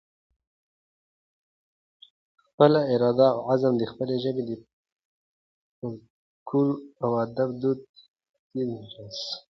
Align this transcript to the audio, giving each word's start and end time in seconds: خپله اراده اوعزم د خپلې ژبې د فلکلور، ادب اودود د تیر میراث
خپله 2.47 2.79
اراده 2.93 3.27
اوعزم 3.39 3.73
د 3.77 3.83
خپلې 3.91 4.15
ژبې 4.23 4.43
د 4.49 4.51
فلکلور، 5.77 7.13
ادب 7.25 7.49
اودود 7.51 7.79
د 7.87 7.97
تیر 8.49 8.67
میراث 8.75 9.19